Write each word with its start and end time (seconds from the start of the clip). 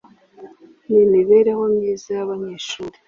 n 0.87 0.87
imibereho 1.03 1.63
myiza 1.75 2.07
y 2.17 2.21
abanyeshuri 2.25 2.97